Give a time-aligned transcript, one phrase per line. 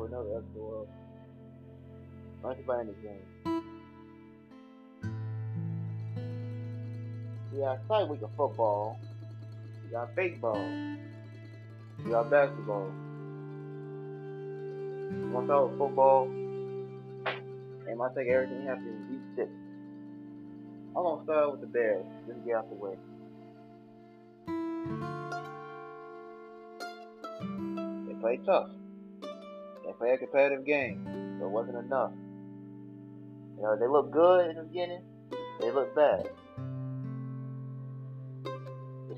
[0.00, 0.88] show another episode of
[2.44, 3.20] Lunch by Anything.
[7.52, 8.98] We got side week of football.
[9.84, 10.62] We got baseball.
[12.04, 12.90] We got basketball.
[15.10, 16.24] we to start with football.
[17.88, 19.50] And I think everything happened in week six.
[20.96, 22.96] I'm gonna start with the Bears, just to get out the way.
[28.06, 28.70] They play tough.
[30.00, 31.04] Played a competitive game,
[31.38, 32.12] but it wasn't enough.
[33.58, 35.02] You know, they look good in the beginning,
[35.60, 36.26] they look bad.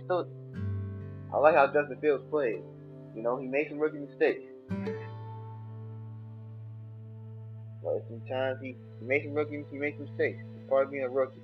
[0.05, 0.27] Still
[1.33, 2.63] I like how Justin Fields played.
[3.15, 4.43] You know, he made some rookie mistakes.
[7.85, 10.43] But sometimes he, he makes some rookie he makes mistakes.
[10.59, 11.39] It's part of being a rookie.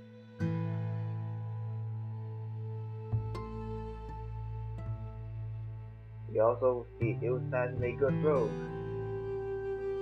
[6.33, 8.51] He also he, it was times he made good throws.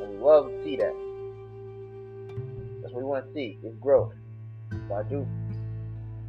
[0.07, 0.95] And we love to see that.
[2.83, 4.13] That's what we want to see, is growth.
[4.73, 5.27] I do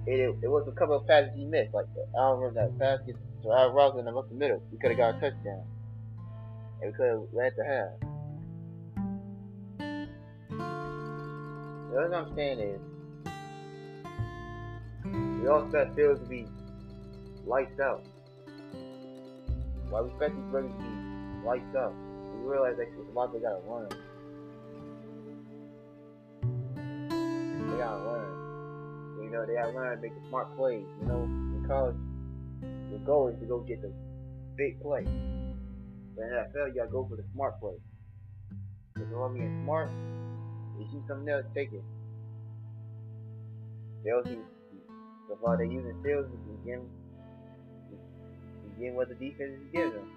[0.07, 3.19] it, it, was a couple of passes he missed, like don't remember that pass gets
[3.43, 4.63] to Allen Robinson up the middle.
[4.71, 5.63] We could have got a touchdown.
[6.81, 7.89] And we could have led the half.
[11.91, 12.79] The other thing I'm saying is
[15.41, 16.47] we all expect Fields to be
[17.45, 18.05] lights out.
[19.89, 21.93] Why we expect these brothers to be lights out?
[22.47, 23.89] Realize that a lot they gotta learn.
[27.69, 29.21] They gotta learn.
[29.21, 30.85] You know, they gotta learn to make the smart plays.
[31.01, 31.27] You know,
[31.61, 31.93] because
[32.89, 33.91] the goal is to go get the
[34.55, 35.03] big play.
[36.15, 37.75] But in NFL, you gotta go for the smart play.
[38.93, 39.91] Because all being smart,
[40.79, 41.83] you see something else, take it.
[44.05, 44.39] They'll see
[45.27, 46.87] so far they're using sales to begin
[48.77, 50.07] begin what the defense is giving.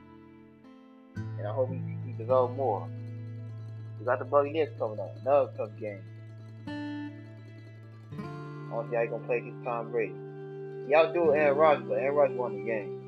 [1.16, 2.86] And I hope he, he develop more.
[3.98, 6.02] We got the Buccaneers coming up, another tough game.
[8.72, 10.14] I to see how he gonna play against Tom Brady.
[10.86, 13.00] He outdo Aaron Rodgers, but Aaron Rodgers won the game.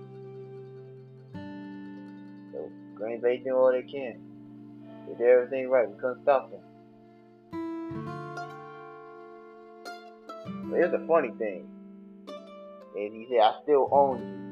[2.52, 4.20] So Green Bay doing all they can.
[5.06, 5.88] They did everything right.
[5.88, 6.60] We couldn't stop them.
[10.70, 11.68] But here's the funny thing.
[12.96, 14.51] And he said, I still own you.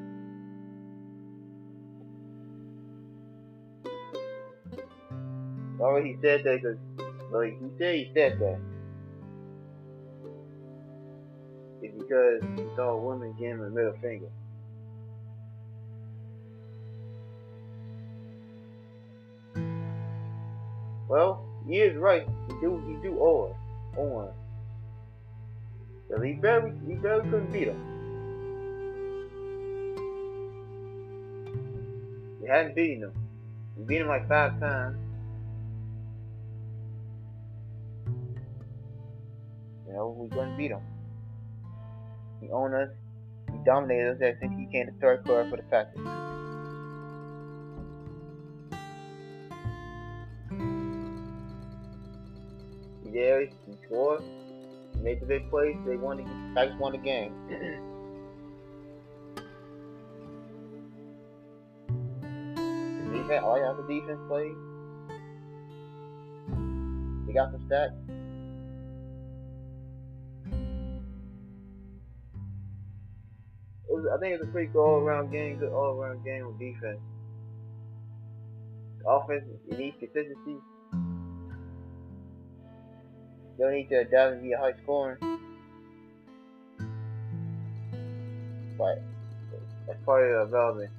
[5.81, 6.77] Already he said that because,
[7.33, 8.59] well, he said he said that.
[11.83, 14.27] It's because he saw a woman give him a middle finger.
[21.09, 22.27] Well, he is right.
[22.49, 23.57] He do he do owe us.
[23.97, 24.29] On.
[26.09, 27.81] Cause he barely he barely couldn't beat him.
[32.41, 33.13] He hadn't beaten him.
[33.77, 35.10] He beat him like five times.
[40.11, 40.81] Know, we couldn't beat him.
[42.41, 42.89] He owned us.
[43.51, 45.99] He dominated us ever since he came to third quarter for the Packers.
[53.05, 53.53] He did.
[53.67, 54.23] He scored
[55.03, 55.77] made the big plays.
[55.87, 57.33] They won the Packers won the game.
[63.13, 64.57] defense, all y'all the defense played.
[67.27, 68.20] They got some stats.
[74.01, 77.01] Was, I think it's a pretty good all-around game, good all-around game with defense.
[79.07, 79.45] Offense,
[79.77, 80.57] needs consistency.
[83.59, 85.19] Don't need to adapt and be a high scoring.
[88.79, 89.03] But
[89.87, 90.91] that's part of the development.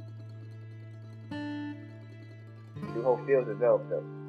[2.95, 4.20] The whole field developed though.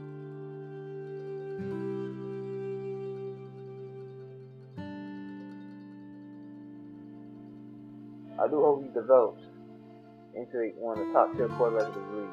[8.42, 9.40] I do hope he develops
[10.34, 12.28] into one of the top tier quarterbacks of the league.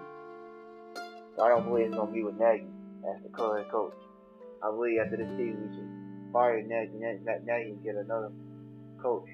[1.38, 2.66] But I don't believe it's gonna be with Nagy
[3.08, 3.94] as the current coach.
[4.64, 8.32] I believe after this season we should fire Nagy and Nagy and get another
[9.00, 9.30] coach.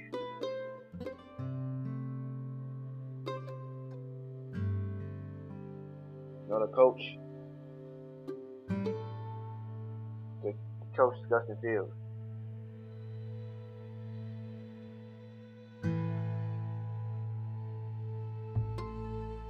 [6.49, 7.01] Another coach.
[10.43, 10.53] The
[10.97, 12.04] coach Justin Fields.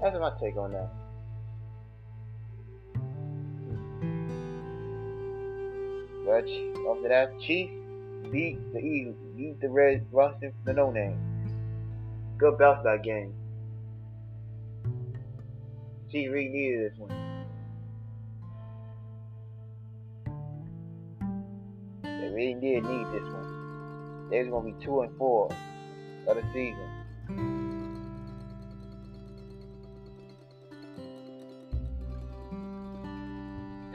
[0.02, 0.90] That's my take on that.
[6.26, 6.48] But
[6.92, 7.70] after that, Chief
[8.32, 11.18] beat the Eagles, beat the Red Roster the no name.
[12.38, 13.34] Good bounce back game.
[16.12, 17.12] She really needed this one.
[22.04, 24.30] They really did need this one.
[24.30, 25.50] They're gonna be two and four
[26.28, 27.65] of the season.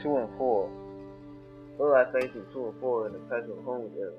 [0.01, 0.67] Two and four.
[1.77, 4.13] What do I say to two and four in the Patrick Mahomes era?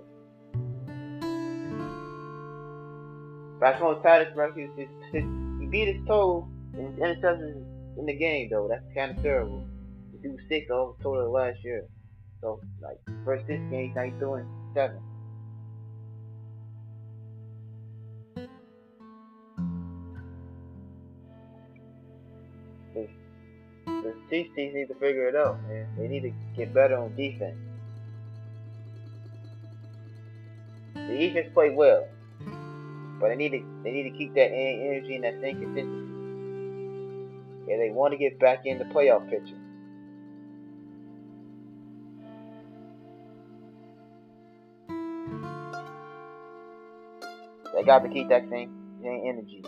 [3.78, 5.24] Told Titus Murphy, his, his,
[5.60, 7.64] he beat his toe in interceptions
[7.98, 8.68] in the game though.
[8.68, 9.64] That's kind of terrible.
[10.12, 11.84] He threw six all total last year.
[12.40, 14.98] So like first six games, now he's doing seven.
[24.32, 25.86] Chiefs teams need to figure it out, man.
[25.98, 27.58] They need to get better on defense.
[30.94, 32.08] The defense played well,
[33.20, 36.12] but they need to they need to keep that energy and that same consistency.
[37.68, 39.58] Yeah, they want to get back in the playoff picture.
[47.74, 49.62] They got to keep that same, same energy.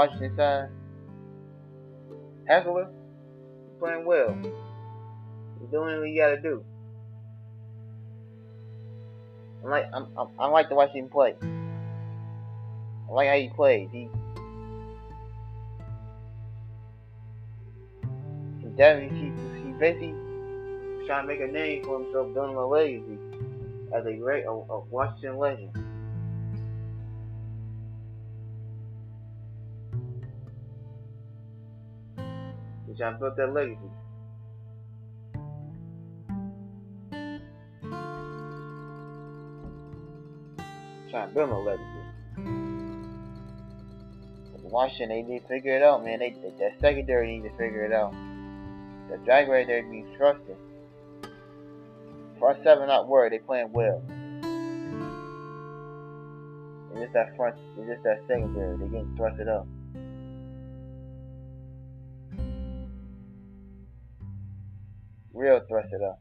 [0.00, 0.68] Washington side,
[2.48, 2.88] Heckler,
[3.78, 4.34] playing well.
[5.60, 6.64] He's doing what you gotta do.
[9.62, 11.34] I like I'm, I'm, I like to watch him play.
[11.42, 13.90] I like how he plays.
[13.92, 14.08] He
[18.60, 19.26] he definitely he,
[19.66, 20.14] he basically
[21.06, 23.18] trying to make a name for himself, building a legacy
[23.94, 25.89] as a great a, a Washington legend.
[33.00, 33.80] He's trying to build that legacy.
[41.10, 41.86] trying to build a legacy.
[44.64, 46.18] Washington, they need to figure it out, man.
[46.18, 48.12] They, that secondary need to figure it out.
[49.08, 50.58] The drag right there needs trusted.
[52.38, 54.02] Front seven not worried, they playing well.
[56.92, 59.66] It's just that front, it's just that secondary, they getting thrusted up.
[65.40, 66.20] Real thrusted up.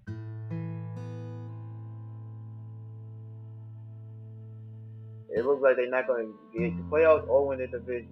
[5.30, 8.08] It looks like they're not going to get the playoffs or win the division.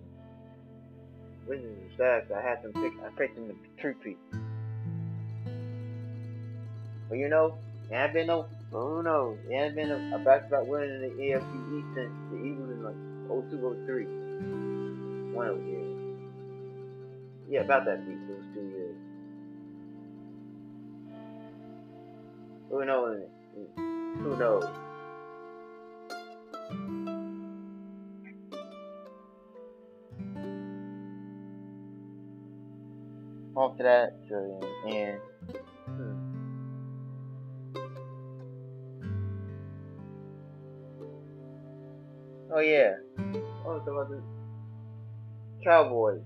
[1.45, 2.27] Which is sad.
[2.35, 2.91] I had them pick.
[3.05, 4.17] I picked them to three-peat.
[7.07, 7.57] But you know,
[7.89, 8.47] it hasn't been no.
[8.71, 9.37] Who knows?
[9.49, 13.49] It hasn't been a, a back-to-back in the AFC East since the Eagles in like
[13.49, 14.03] 02, 03.
[15.33, 15.87] One of them.
[17.49, 18.76] Yeah, about that beat those two years.
[22.69, 23.21] Who knows?
[23.75, 24.65] Who knows?
[33.57, 35.17] After that, so, and
[35.87, 36.17] hmm.
[42.53, 42.97] oh yeah,
[43.65, 44.21] oh so about the
[45.63, 46.21] Cowboys,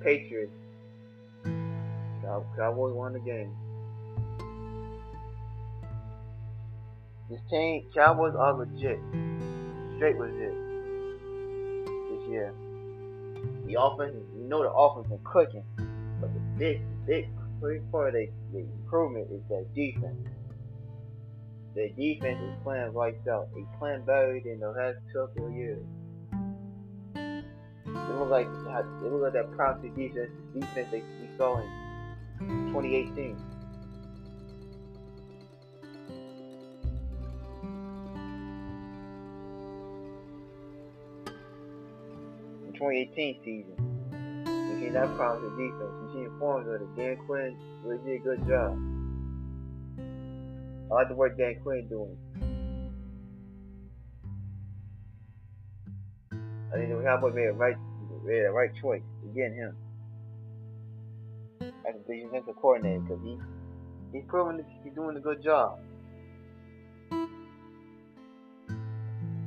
[0.00, 0.52] Patriots.
[2.22, 3.56] Cow Cowboys won the game.
[7.30, 8.98] This team, Cowboys are legit,
[9.96, 10.52] straight legit
[12.10, 12.52] this year.
[13.66, 15.62] The offense, you know, the offense is cooking,
[16.20, 17.28] but the big, big,
[17.92, 20.18] part of the, the improvement is that defense.
[21.76, 23.46] The defense is playing lights out.
[23.54, 25.86] They playing better than the last couple of years.
[27.14, 27.44] It
[28.18, 31.60] look like it look like that proxy defense defense they we saw
[32.40, 33.49] in 2018.
[42.80, 43.76] 2018 season,
[44.46, 45.92] we seen that proxy defense.
[46.02, 46.96] We seen forms of it.
[46.96, 48.78] Dan Quinn really did a good job.
[50.90, 52.16] I like the work Dan Quinn doing.
[56.72, 57.76] I think the Cowboys made a right,
[58.24, 59.02] made a right choice
[59.34, 59.76] getting him
[61.60, 63.36] as a defensive coordinator because he
[64.10, 65.78] he's proven that he's doing a good job.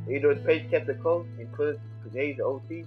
[0.08, 2.86] Either the Patriots kept the coach and put Kazay the OT,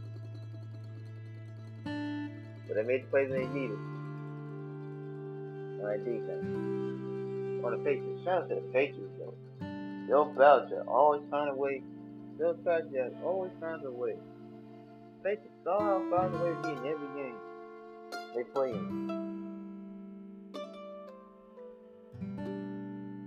[2.67, 3.79] but they made the plays they needed
[5.87, 6.45] on defense.
[7.65, 9.35] On the Patriots, shout out to the Patriots though.
[10.07, 11.83] Bill Belichick always find a way.
[12.39, 14.15] Bill Belichick always finds a way.
[15.23, 17.37] Patriots somehow find a way to be in every game
[18.35, 19.27] they play in.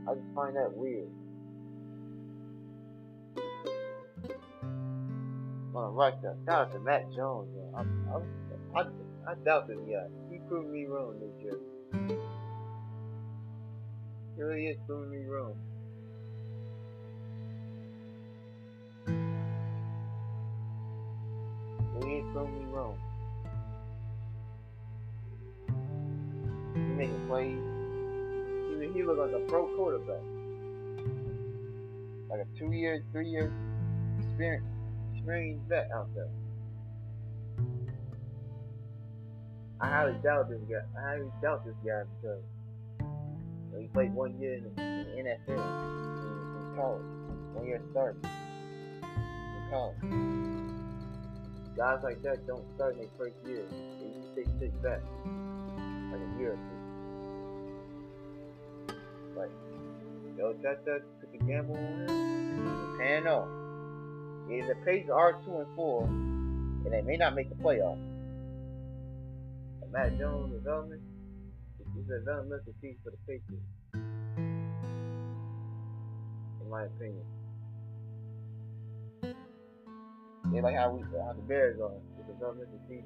[0.07, 1.09] I just find that weird.
[5.75, 6.35] i like that.
[6.45, 7.49] Shout out to Mac Jones.
[7.73, 7.87] Man.
[8.75, 8.85] I, I, I,
[9.29, 9.93] I doubt this guy.
[9.93, 11.59] Uh, he proved me wrong this year.
[14.35, 15.53] He really is proving me wrong.
[22.03, 22.97] He is proving me wrong.
[26.73, 27.61] He making plays.
[28.81, 30.23] He, he look like a pro quarterback.
[32.31, 33.53] Like a two year, three year
[34.23, 34.65] experience,
[35.13, 36.29] experienced vet out there.
[39.81, 40.83] I highly doubt this guy.
[40.97, 42.43] I highly doubt this guy because
[42.99, 47.01] you know, he played one year in the, in the NFL in, in college,
[47.53, 49.95] one year starting in college.
[51.77, 53.63] Guys like that don't start in their first year.
[54.35, 54.99] They stay sit back
[56.11, 56.59] like a year or
[58.87, 58.99] two.
[59.39, 59.51] Like,
[60.37, 62.97] yo, that that took a gamble on him.
[62.99, 63.47] Pan off.
[64.49, 68.18] Yeah, the Patriots are two and four, and they may not make the playoffs.
[69.91, 71.01] Mac Jones development
[71.97, 73.65] is a developmental piece for the Patriots.
[76.61, 77.25] In my opinion.
[80.53, 81.91] They like how we how the Bears are.
[82.19, 83.01] It's a developmental piece.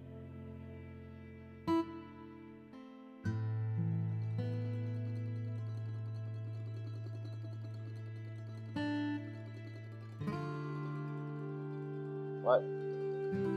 [12.43, 12.61] What?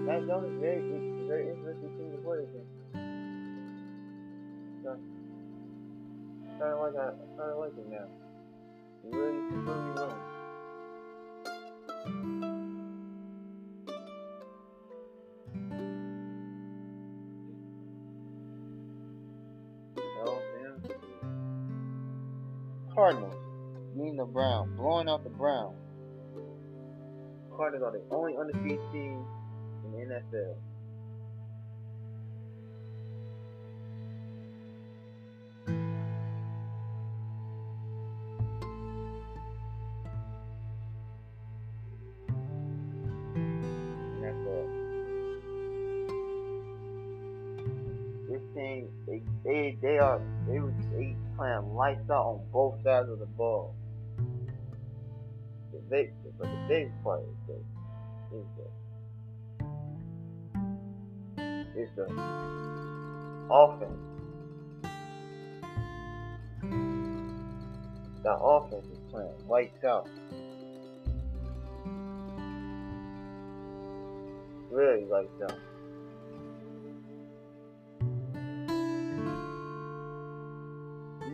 [0.06, 2.86] Mac Jones is very good, very interesting team to play against.
[4.88, 4.95] I
[6.59, 7.14] kinda like that.
[7.14, 8.07] I kinda like it now.
[9.05, 9.43] You really.
[20.25, 20.76] Oh, damn.
[22.95, 23.35] Cardinals
[23.97, 25.76] beating the Brown, blowing out the Browns.
[27.57, 29.25] Cardinals are the only undefeated team
[29.85, 30.57] in the NFL.
[49.80, 50.59] They are they
[50.95, 53.75] they playing lights out on both sides of the ball.
[55.73, 57.54] The big, but the big part is the
[58.37, 58.66] is the
[61.80, 62.04] is the
[63.50, 64.02] offense.
[68.23, 70.09] The offense is playing lights out.
[74.71, 75.75] Really lights out.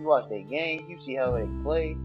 [0.02, 1.96] You watch their games, you see how they play.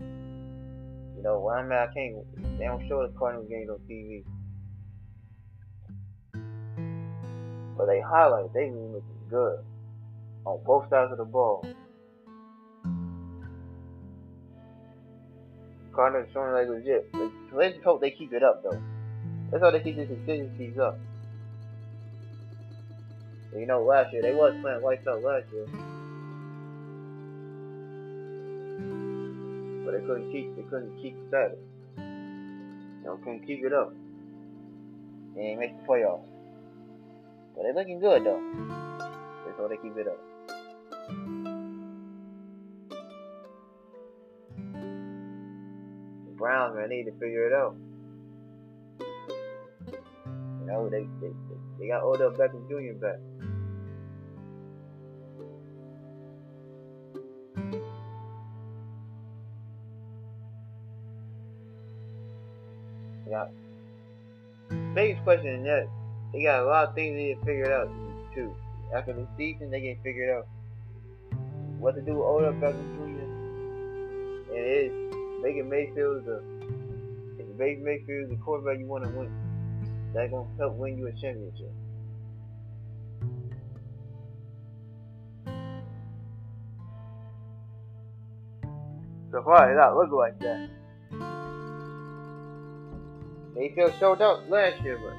[0.00, 4.22] You know, when I'm I can't, they don't show the Cardinals games on TV.
[7.76, 9.60] But they highlight, they really looking good.
[10.44, 11.66] On both sides of the ball.
[15.94, 17.08] Cardinals showing like legit.
[17.52, 18.80] Let's hope they keep it up though.
[19.50, 20.98] Let's hope they keep this consistency up.
[23.54, 25.66] You know, last year they was playing lights out last year.
[29.86, 31.58] But they couldn't keep they couldn't keep status.
[31.96, 33.94] You know, couldn't keep it up.
[35.36, 36.26] They ain't make the playoffs.
[37.54, 38.42] But they're looking good though.
[39.46, 40.18] That's how they keep it up.
[46.24, 47.76] The Browns man need to figure it out.
[50.60, 51.32] You know, they they,
[51.78, 52.98] they got Odell Beckham Jr.
[52.98, 53.20] back.
[63.36, 63.48] Yeah.
[64.94, 65.88] Biggest question is that
[66.32, 67.88] they got a lot of things they need to figure out
[68.34, 68.54] too.
[68.94, 70.46] After the season, they get figured out
[71.78, 74.54] what to do with Odell Beckham Jr.
[74.54, 76.42] And it is Baker Mayfield the
[77.38, 79.30] if Baker Mayfield the quarterback you want to win,
[80.14, 81.72] that's gonna help win you a championship.
[89.30, 90.70] So far, it not look like that.
[93.56, 95.14] Mayfield showed up last year, but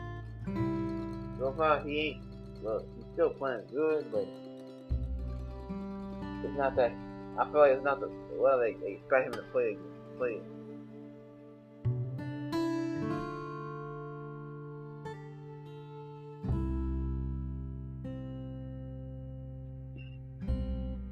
[1.39, 2.21] so far he ain't.
[2.63, 4.27] Look, he's still playing good, but
[6.43, 6.91] it's not that.
[7.39, 9.83] I feel like it's not the well they, they expect him to play again.
[10.17, 10.39] Play.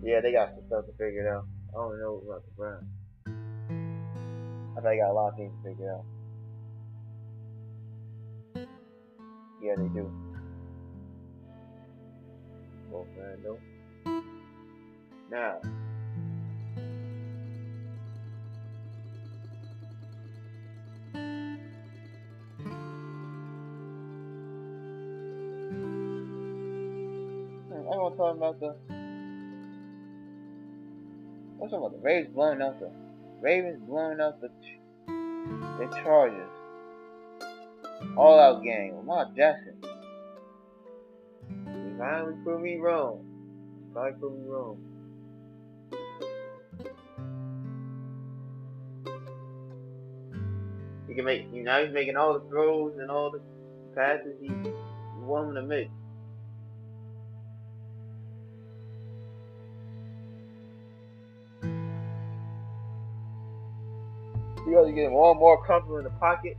[0.04, 1.46] Yeah, they got some stuff to figure out.
[1.70, 2.86] I don't know about the Browns.
[4.78, 6.06] I think they got a lot of things to figure out.
[9.66, 10.12] Yeah, they do.
[13.18, 13.60] Randall.
[15.32, 15.58] Now,
[27.74, 28.76] everyone talking about the.
[31.58, 32.92] What's about the Ravens blowing up the
[33.42, 34.50] Ravens blowing up the
[35.08, 36.65] the Chargers.
[38.18, 38.96] All out game.
[38.96, 39.76] Lamar Jackson.
[41.50, 43.26] You finally proved me wrong.
[43.94, 44.78] Finally proved me wrong.
[51.08, 53.42] He can make you know he's making all the throws and all the
[53.96, 55.90] passes he, he wanted him to make.
[64.66, 66.58] Because he's getting more and more comfortable in the pocket.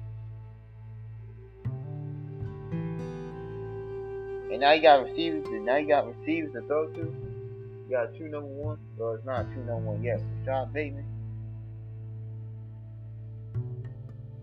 [4.56, 5.44] And now you got receivers.
[5.48, 6.98] And now you got receivers to throw to.
[6.98, 8.78] You got two number one.
[8.96, 10.18] Well, it's not two number one yet.
[10.46, 11.04] Rashod Bateman.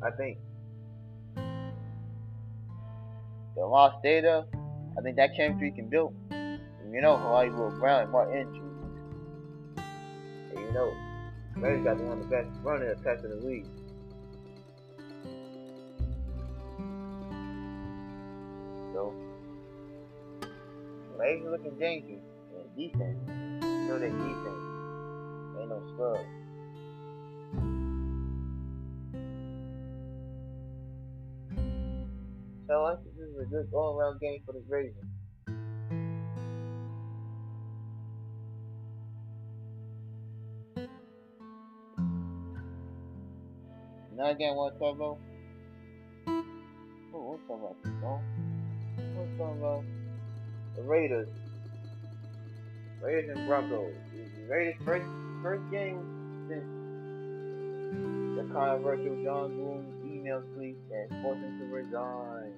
[0.03, 0.37] I think.
[3.55, 4.45] The Las Data.
[4.95, 6.13] I think that chemistry can build.
[6.29, 6.59] And
[6.91, 8.61] you know, Hollywood Brown and Martin injuries.
[10.51, 10.93] And you know,
[11.57, 13.65] Larry's got one of the best running attacks in the league.
[21.23, 22.19] Larry's looking dangerous.
[22.53, 23.17] And defense,
[23.63, 24.63] you know that defense
[25.57, 26.17] ain't no scrub.
[32.67, 34.97] So I think this is a good all-around game for the Ravens.
[44.15, 45.17] Now again, what talk about?
[46.27, 46.41] Oh,
[47.13, 48.21] what's talking about?
[49.15, 50.02] What's talking about?
[50.75, 51.27] The Raiders.
[53.01, 53.93] Raiders and Broncos.
[54.11, 55.05] The Raiders first
[55.43, 55.99] first game
[56.49, 56.63] since
[58.37, 62.53] the controversial Jon Gruden email tweet that forced him to resign.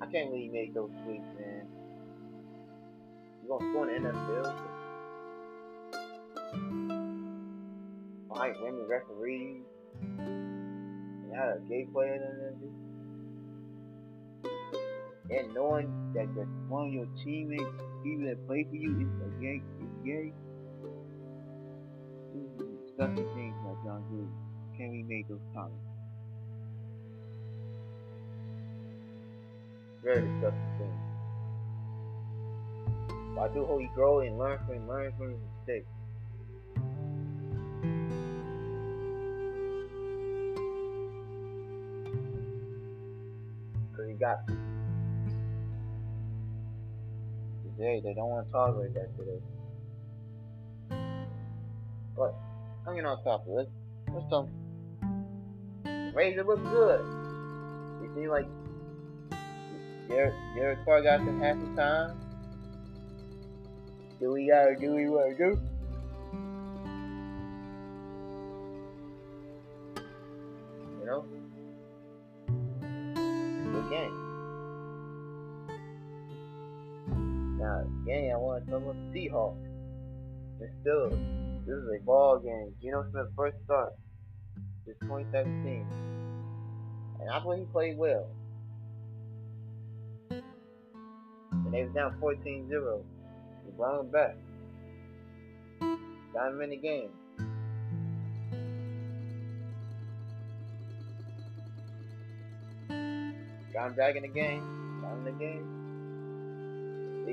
[0.00, 1.66] I can't really make those tweets, man.
[3.42, 4.54] You gonna score in the NFL?
[8.28, 9.62] Behind women referees
[10.18, 12.54] and had a gay player in there.
[15.30, 17.64] And knowing that the, one of your teammates,
[18.02, 20.32] people that play for you, is a gay, is gay.
[22.34, 24.76] These are disgusting things like Jon Gruden.
[24.76, 25.78] Can we make those comments?
[30.02, 31.14] Very disgusting things.
[33.34, 35.86] But I do hope he grow and learn from learn from his mistakes.
[43.96, 44.38] Cause he got
[47.84, 48.00] today.
[48.02, 49.40] They don't want to tolerate that today.
[52.16, 52.34] But
[52.86, 53.68] getting on top of it.
[54.12, 54.48] Let's talk.
[56.14, 57.04] Razor looks good.
[58.02, 58.46] You see, like
[60.08, 62.20] Derek, Derek Carr got some half the time.
[64.20, 65.60] Do we gotta do we wanna do?
[71.00, 71.24] You know?
[73.72, 74.23] Good game.
[77.64, 79.56] Now, again, I want to talk about the Seahawks.
[80.60, 82.74] It's still, this is a ball game.
[82.82, 83.94] Geno Smith first start.
[84.86, 85.86] This 2017.
[87.20, 88.26] And I thought he played well.
[90.28, 93.02] And they was down 14-0.
[93.64, 94.36] He brought him back.
[96.34, 97.08] Got him in the game.
[103.72, 105.00] Got him back in the game.
[105.00, 105.83] Got him in the game.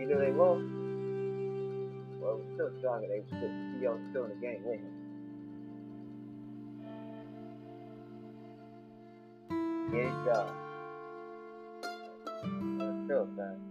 [0.01, 0.63] Either they lost.
[0.63, 3.07] It was still stronger.
[3.07, 4.93] They were still, the still in the game with him.
[9.91, 10.47] Get job.
[12.43, 13.61] I'm still saying.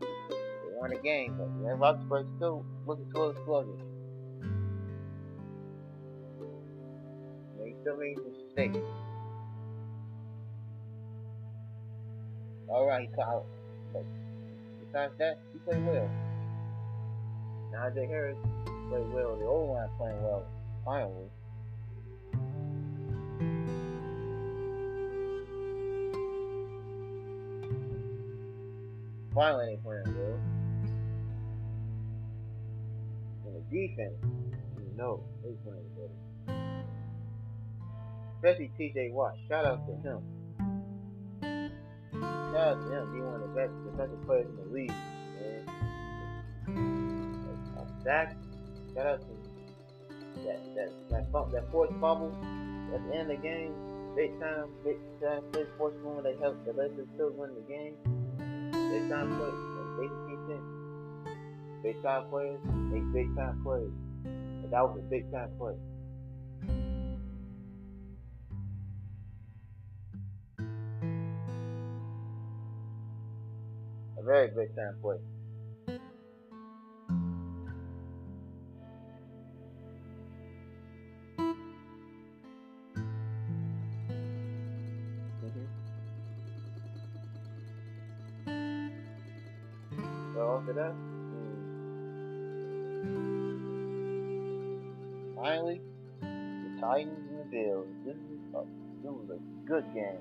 [0.00, 3.82] They won the game, but yeah, Roethlisberger still looking a little sluggish.
[7.58, 8.78] They still making mistakes.
[12.70, 13.44] Alright, he caught
[13.92, 14.04] but
[14.84, 16.10] besides that, he played well.
[17.72, 18.36] Najee Harris
[18.90, 19.36] played well.
[19.36, 20.44] The old line playing well,
[20.84, 21.30] finally.
[29.34, 30.40] Finally, they playing well.
[33.46, 34.14] And the defense,
[34.76, 36.18] you know, they playing better.
[38.36, 39.34] especially TJ Watt.
[39.48, 40.37] Shout out to him.
[42.52, 43.14] Shout out to him.
[43.14, 44.94] He one of the best defensive players in the league,
[45.36, 45.62] man.
[48.04, 48.36] Zach,
[48.94, 49.26] shout out to
[50.44, 52.32] that that that that, that fourth fumble
[52.94, 53.74] at the end of the game.
[54.16, 57.94] Big time, big time, big force moment that helped the Lakers still win the game.
[58.72, 59.52] Big time play,
[60.00, 60.64] big defense.
[61.82, 62.58] Big time players
[62.90, 63.92] make big time plays.
[64.24, 65.74] And that was a big time play.
[74.28, 75.16] Very big time play.
[90.34, 91.54] So after that, hmm.
[95.36, 95.80] finally,
[96.20, 97.86] the Titans and the Bills.
[98.04, 98.20] This, is
[98.54, 98.56] a,
[99.02, 100.20] this was a good game.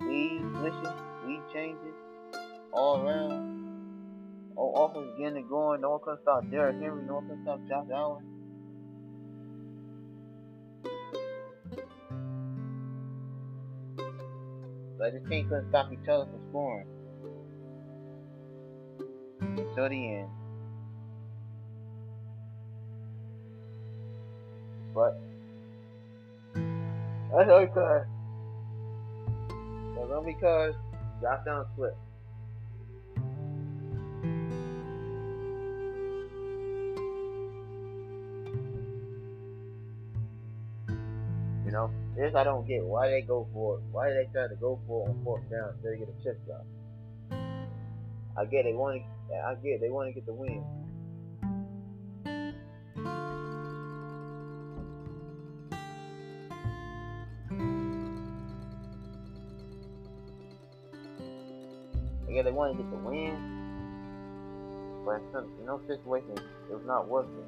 [0.00, 1.07] Glitches, lead
[1.52, 1.94] changes,
[2.72, 3.58] all around.
[4.56, 5.80] Oh, offense getting it going.
[5.80, 7.04] No one can stop Derrick Henry.
[7.06, 8.24] No one can stop Josh Allen.
[14.98, 16.86] But this team couldn't stop each other from scoring
[19.40, 20.28] until the end.
[24.92, 25.20] But
[27.32, 28.04] that's okay.
[29.94, 30.74] That's only because
[31.20, 31.96] Josh down slipped.
[41.66, 42.84] You know, this I don't get.
[42.84, 43.82] Why they go for it?
[43.92, 46.40] Why they try to go for it on fourth down instead of get a chip
[46.46, 46.64] shot?
[48.36, 49.34] I get they want to.
[49.34, 50.64] I get they want to get the win.
[62.58, 63.38] Want to get the win,
[65.06, 67.46] but in some in those situations it was not worth it.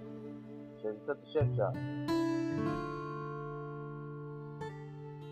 [0.80, 1.74] So they took the chip shot.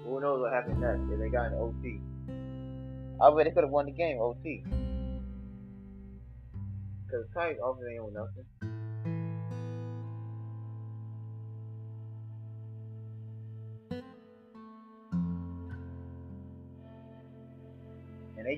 [0.05, 2.01] Who knows what happened next if they got an OT?
[3.23, 4.65] I bet they could have won the game OT.
[7.09, 8.78] Cause the Titans obviously ain't with nothing.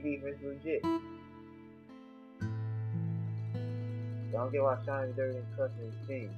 [0.03, 0.85] And defense legit.
[0.85, 0.99] I
[4.33, 6.31] don't get why Sean Dirty is trusting his team.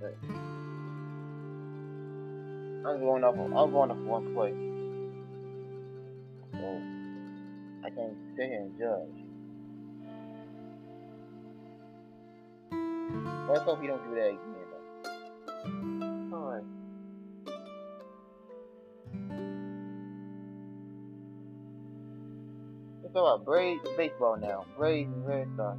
[0.00, 0.14] But
[2.88, 3.34] I'm going off.
[3.34, 4.52] I'm going off one play.
[6.52, 6.66] So
[7.84, 9.16] I can't sit here and judge.
[13.48, 14.40] Let's hope he don't do that again.
[14.70, 15.95] Though.
[23.46, 24.66] Braves baseball now.
[24.76, 25.78] Braves and Red Sox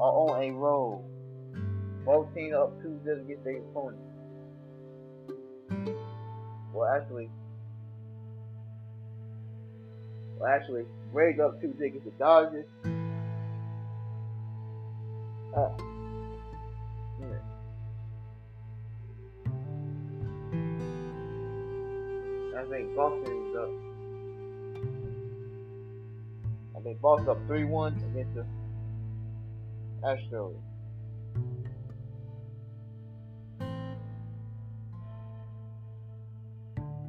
[0.00, 1.04] are on a roll.
[2.06, 4.00] Both teams up 2-0 against their opponent.
[6.72, 7.28] Well, actually,
[10.38, 12.64] well, actually, Braves up 2-0 against the Dodgers.
[15.54, 15.68] Uh,
[17.20, 17.38] yeah.
[22.58, 23.93] I think Boston is up.
[26.84, 28.44] I think Boston up 3-1 against the
[30.02, 30.54] Astros.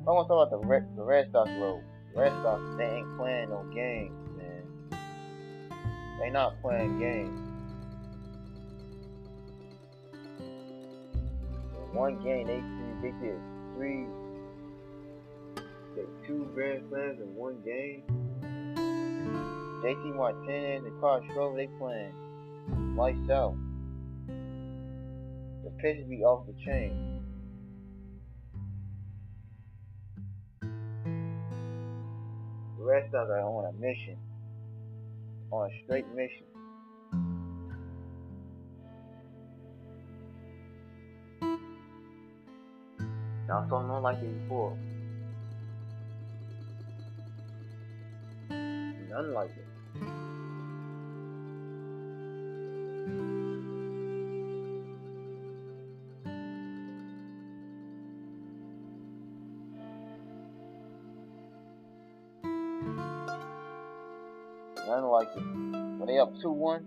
[0.08, 1.84] I want to talk about the Red, the Red Sox road.
[2.16, 4.64] Red Sox, they ain't playing no games, man.
[6.22, 7.38] They not playing games.
[10.40, 12.64] In one game, they
[13.02, 13.42] they did
[13.76, 14.06] three,
[15.98, 18.25] they two grand slams in one game.
[19.84, 22.14] JD Martinez and Kyle Schwarber, they playing
[22.96, 23.56] lights out.
[25.64, 27.22] The pitches be off the chain.
[32.78, 34.18] The rest of are on a mission.
[35.52, 36.46] On a straight mission.
[43.48, 44.78] Something not like it before.
[49.24, 49.66] Like it.
[65.98, 66.86] When they up 2 1,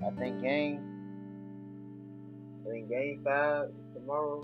[0.00, 0.80] I think game.
[2.66, 4.42] I think game five tomorrow,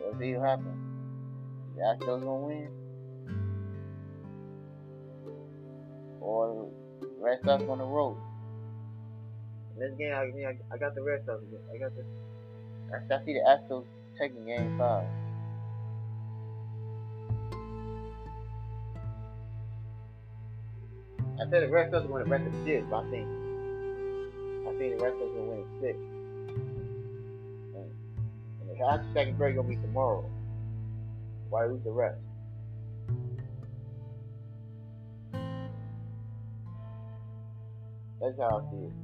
[0.00, 0.76] We'll see what happens.
[1.76, 2.83] The Astros gonna win.
[6.24, 6.66] Or
[7.20, 8.16] Red Sox on the road.
[9.74, 11.42] in this game, I mean, I, I got the Red Sox.
[11.72, 12.04] I got the.
[12.90, 13.84] I, I see the Astros
[14.18, 15.06] taking game five.
[21.36, 23.28] I said the Red Sox win the rest of six, but I think
[24.64, 25.98] I think the Red Sox will win six.
[27.74, 27.90] And,
[28.62, 30.24] and the second break gonna be tomorrow.
[31.50, 32.16] Why lose the rest?
[38.24, 38.94] That's how I see it.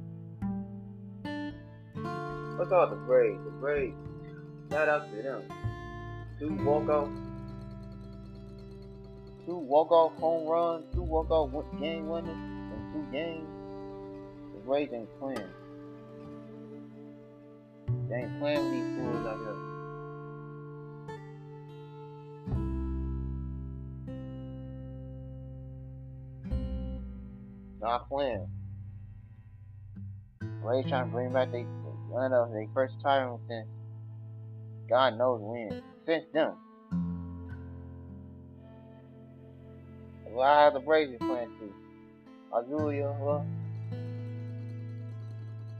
[2.57, 3.39] What's all the Braves?
[3.45, 3.95] The Braves.
[4.71, 5.43] Shout out to them.
[6.39, 7.07] Two walk off.
[9.45, 13.47] Two walk-off home runs, two walk-off game winners in two games.
[14.55, 15.49] The Braves ain't playing.
[18.09, 19.55] They ain't playing with these fools out here.
[27.81, 28.47] Not playing.
[30.61, 31.65] Braves trying to bring back they
[32.09, 33.67] one of their first title since
[34.89, 35.81] God knows when.
[36.05, 36.57] Since then them.
[40.25, 41.73] Why the Braves playing too?
[42.53, 43.45] Azulia, well,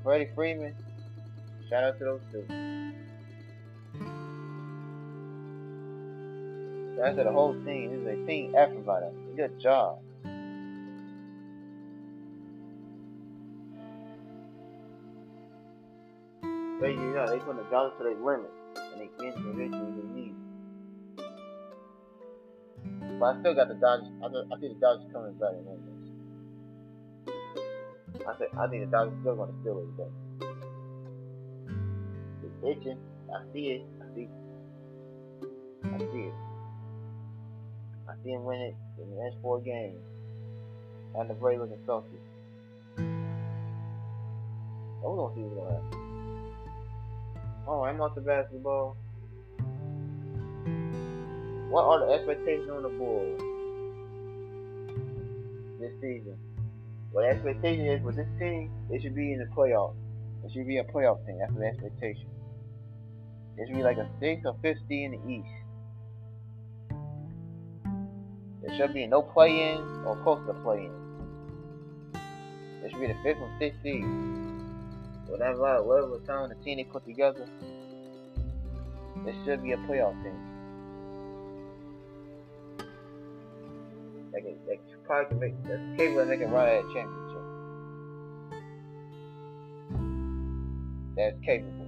[0.03, 0.73] Freddie Freeman.
[1.69, 2.45] Shout out to those two.
[7.01, 8.05] To the whole team.
[8.05, 9.13] This is a team effort by them.
[9.35, 9.99] Good job.
[16.81, 20.07] They, you know, they put the Dodgers to their limit, and they can't eventually they
[20.17, 20.35] need.
[23.19, 24.07] But I still got the Dodgers.
[24.23, 26.01] I, I think the Dodgers coming better than this.
[28.27, 30.11] I think I think the Dodgers still gonna steal it though.
[32.43, 32.97] It's itching.
[33.29, 33.85] I see it.
[34.01, 34.27] I see,
[35.85, 36.33] I see it.
[38.09, 40.01] I see him win it in the next four games.
[41.13, 42.17] And the Braves looking salty.
[45.03, 46.10] oh, we're gonna see what's gonna.
[47.71, 48.97] Oh, I'm off the basketball.
[51.69, 53.39] What are the expectations on the Bulls
[55.79, 56.37] this season?
[57.13, 59.95] Well, expectation is for this team, they should be in the playoffs.
[60.43, 61.37] It should be a playoff team.
[61.39, 62.25] That's the expectation.
[63.57, 65.47] It should be like a sixth or fifth in the East.
[68.63, 70.91] There should be no play-in or close to play-in.
[72.83, 74.40] It should be the fifth or sixth seed.
[75.31, 77.47] Whatever, whatever time the team they put together,
[79.25, 80.35] it should be a playoff team.
[84.33, 87.41] Can, they probably can make That's capable of making run at championship.
[91.15, 91.45] That's.
[91.45, 91.80] Capable.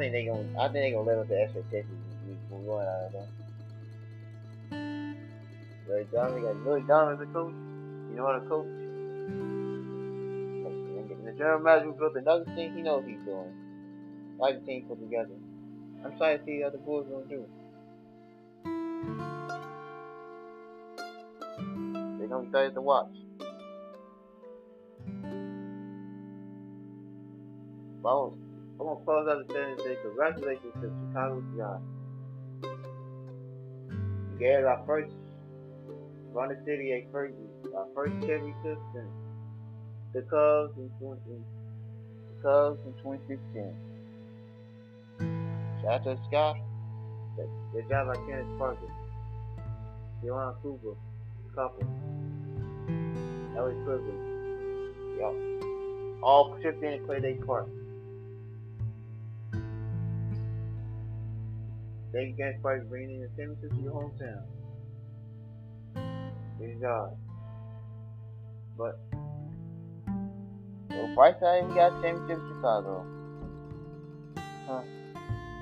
[0.00, 0.48] Think they gonna.
[0.58, 1.92] I think they gonna live up to expectations.
[2.26, 3.28] We we going out of there.
[5.86, 7.52] Billy Donovan got Billy Donovan as a coach.
[8.08, 8.66] You know how to coach.
[11.20, 13.52] And the general manager who built another team, he knows he's doing.
[14.38, 15.36] Like the team put together.
[16.02, 17.44] I'm trying to see how the Bulls gonna do.
[22.18, 23.12] They're gonna be excited to watch.
[28.02, 28.32] But
[28.80, 31.84] I'm gonna- close out the sentence and say congratulations to Chicago Giants.
[34.32, 35.12] We gave our first
[36.32, 37.34] run the city a first
[37.76, 39.10] our first championship since
[40.14, 43.74] the Cubs in 20, The Cubs in 2016.
[45.82, 46.56] Shout out to Scott.
[47.72, 48.90] Good job by Candace Parker.
[50.24, 50.96] Johan Cooper.
[51.54, 51.84] Couple.
[53.56, 54.16] Allie Quigley.
[55.18, 55.36] Y'all
[56.22, 57.68] all chipped in and played their part.
[62.12, 64.42] Thank you guys for bringing championship to your hometown.
[66.58, 67.16] Good job.
[68.76, 68.98] But
[70.90, 73.06] Well, Bryce I even got championship Chicago.
[74.66, 74.82] Huh.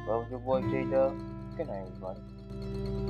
[0.06, 1.18] Well, your boy J Dub.
[1.56, 3.07] Good night, everybody.